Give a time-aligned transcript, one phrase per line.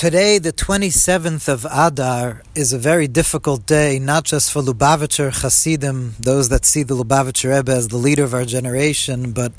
[0.00, 6.14] Today, the 27th of Adar, is a very difficult day, not just for Lubavitcher Hasidim,
[6.18, 9.52] those that see the Lubavitcher Rebbe as the leader of our generation, but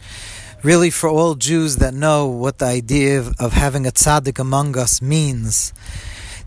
[0.63, 4.99] really for all Jews that know what the idea of, having a tzaddik among us
[4.99, 5.73] means.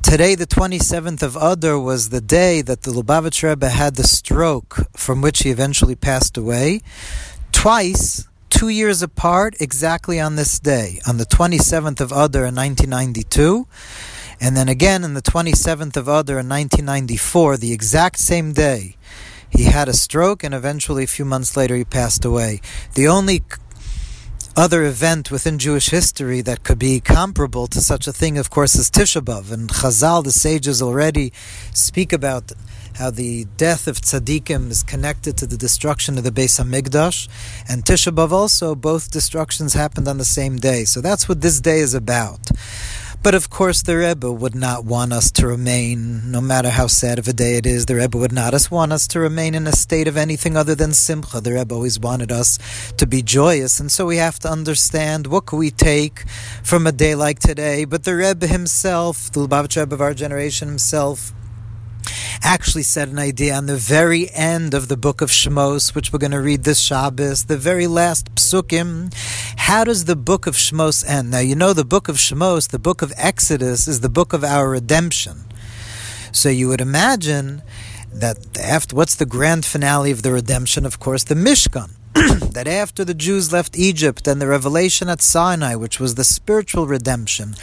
[0.03, 4.89] Today, the 27th of Adar, was the day that the Lubavitcher Rebbe had the stroke
[4.97, 6.81] from which he eventually passed away.
[7.53, 8.27] Twice,
[8.65, 13.67] two years apart, exactly on this day, on the 27th of Adar in 1992,
[14.41, 18.97] and then again on the 27th of Adar in 1994, the exact same day.
[19.51, 22.63] He had a stroke, and eventually, a few months later, he passed away.
[22.95, 23.43] The only
[24.57, 28.77] other event within Jewish history that could be comparable to such a thing, of course,
[28.77, 29.51] is Tisha B'Av.
[29.51, 31.33] And Chazal, the sages, already
[31.73, 32.53] speak about
[32.95, 37.29] how the death of tzaddikim is connected to the destruction of the Beis Hamikdash,
[37.69, 38.77] and Tisha B'av also.
[38.77, 42.51] Both destructions happened on the same day, so that's what this day is about.
[43.25, 47.19] But of course, the Rebbe would not want us to remain, no matter how sad
[47.19, 49.67] of a day it is, the Rebbe would not us want us to remain in
[49.67, 51.41] a state of anything other than simcha.
[51.41, 52.59] The Rebbe always wanted us
[52.99, 56.29] to be joyous, and so we have to understand what can we take
[56.63, 57.87] from a day like today.
[57.87, 61.33] But the Rebbe himself, the Lubavitch Rebbe of our generation himself,
[62.43, 66.19] actually said an idea on the very end of the book of Shmos, which we're
[66.19, 69.15] going to read this Shabbos, the very last psukim.
[69.65, 71.31] How does the book of Shmos end?
[71.31, 74.45] Now, you know the book of Shmos, the book of Exodus, is the book of
[74.45, 75.47] our redemption.
[76.33, 77.63] So you would imagine
[78.13, 80.85] that after what's the grand finale of the redemption?
[80.85, 81.93] Of course, the Mishkan.
[82.53, 86.87] that after the Jews left Egypt and the revelation at Sinai, which was the spiritual
[86.87, 87.55] redemption,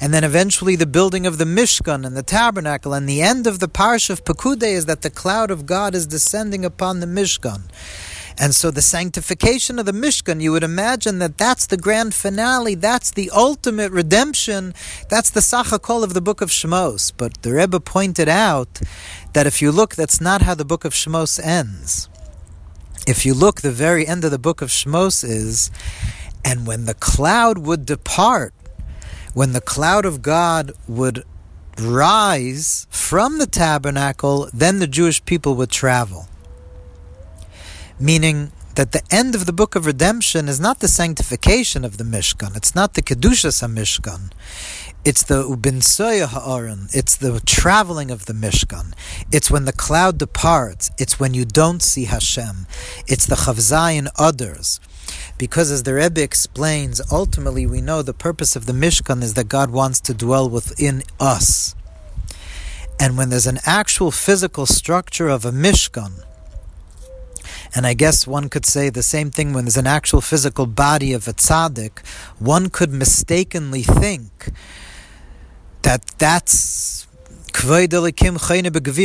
[0.00, 3.58] and then eventually the building of the Mishkan and the tabernacle, and the end of
[3.58, 7.62] the Parsha of Pekudei is that the cloud of God is descending upon the Mishkan.
[8.40, 12.76] And so the sanctification of the Mishkan, you would imagine that that's the grand finale,
[12.76, 14.74] that's the ultimate redemption,
[15.08, 17.12] that's the Sachakol of the book of Shemos.
[17.16, 18.80] But the Rebbe pointed out
[19.32, 22.08] that if you look, that's not how the book of Shemos ends
[23.08, 25.70] if you look, the very end of the book of Shmos is,
[26.44, 28.52] and when the cloud would depart,
[29.32, 31.24] when the cloud of God would
[31.78, 36.28] rise from the tabernacle, then the Jewish people would travel.
[38.00, 42.04] Meaning that the end of the book of redemption is not the sanctification of the
[42.04, 44.30] Mishkan, it's not the Kedushas HaMishkan.
[45.04, 46.88] It's the ubinsoya ha'aron.
[46.92, 48.92] It's the traveling of the Mishkan.
[49.32, 50.90] It's when the cloud departs.
[50.98, 52.66] It's when you don't see Hashem.
[53.06, 54.56] It's the chavzayin Adar.
[55.38, 59.48] Because as the Rebbe explains, ultimately we know the purpose of the Mishkan is that
[59.48, 61.74] God wants to dwell within us.
[63.00, 66.24] And when there's an actual physical structure of a Mishkan,
[67.74, 71.12] and I guess one could say the same thing when there's an actual physical body
[71.12, 72.06] of a tzaddik,
[72.38, 74.50] one could mistakenly think
[75.82, 77.06] that that's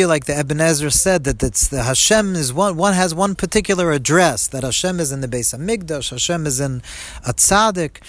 [0.08, 2.78] like the Ebenezer said, that it's the Hashem is one.
[2.78, 4.48] One has one particular address.
[4.48, 6.12] That Hashem is in the base of Hamikdash.
[6.12, 6.84] Hashem is in
[7.26, 8.02] a tzaddik.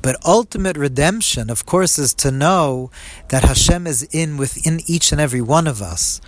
[0.00, 2.90] But ultimate redemption, of course, is to know
[3.28, 6.20] that Hashem is in within each and every one of us.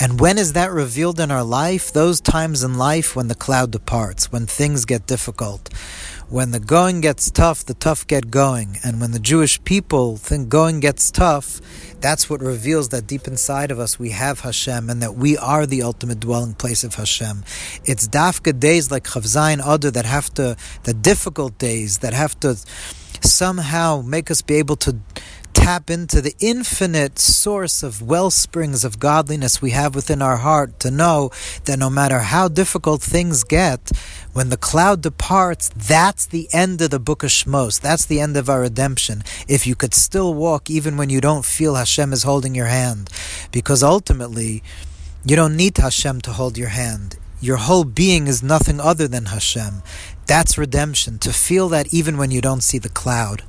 [0.00, 1.92] And when is that revealed in our life?
[1.92, 5.72] Those times in life when the cloud departs, when things get difficult,
[6.28, 8.78] when the going gets tough, the tough get going.
[8.82, 11.60] And when the Jewish people think going gets tough,
[12.00, 15.64] that's what reveals that deep inside of us we have Hashem and that we are
[15.64, 17.44] the ultimate dwelling place of Hashem.
[17.84, 22.56] It's dafka days like Chavzayin Adar that have to, the difficult days that have to
[23.20, 24.96] somehow make us be able to
[25.64, 30.78] tap into the infinite source of well springs of godliness we have within our heart
[30.78, 31.30] to know
[31.64, 33.90] that no matter how difficult things get,
[34.34, 37.80] when the cloud departs, that's the end of the book of Shmos.
[37.80, 39.22] That's the end of our redemption.
[39.48, 43.08] If you could still walk even when you don't feel Hashem is holding your hand.
[43.50, 44.62] Because ultimately,
[45.24, 47.16] you don't need Hashem to hold your hand.
[47.40, 49.82] Your whole being is nothing other than Hashem.
[50.26, 53.44] That's redemption, to feel that even when you don't see the cloud.